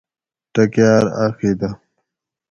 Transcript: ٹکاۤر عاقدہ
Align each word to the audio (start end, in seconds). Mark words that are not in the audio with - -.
ٹکاۤر 0.53 1.03
عاقدہ 1.19 1.69